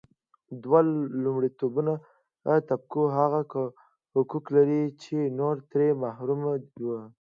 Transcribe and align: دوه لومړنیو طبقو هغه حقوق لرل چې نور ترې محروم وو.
دوه 0.63 0.79
لومړنیو 1.23 2.65
طبقو 2.69 3.01
هغه 3.17 3.39
حقوق 4.13 4.45
لرل 4.55 4.85
چې 5.03 5.15
نور 5.39 5.55
ترې 5.71 5.87
محروم 6.03 6.39
وو. 6.85 6.99